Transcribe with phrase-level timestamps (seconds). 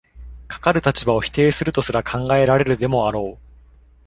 [0.47, 3.45] かかる立場を否定するとすら考えられるでもあろう。